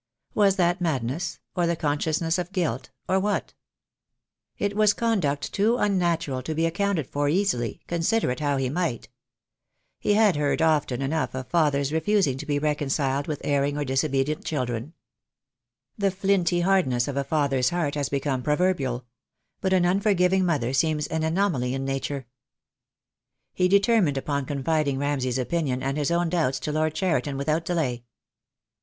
[0.33, 3.53] Was that madness, or the consciousness of guilt, or what?
[4.57, 9.09] It was conduct too unnatural to be accounted for easily, consider it how he might.
[9.99, 14.43] He had heard often enough of fathers refusing to be reconciled with erring or disobedient
[14.43, 14.95] children.
[15.99, 17.37] The flinty hardness of the THE DAY WILL COME.
[17.43, 19.05] I 33 father's heart has become proverbial.
[19.61, 22.25] But an unforgiving mother seems an anomaly in nature.
[23.53, 28.03] He determined upon confiding Ramsay's opinion and his own doubts to Lord Cheriton without delay.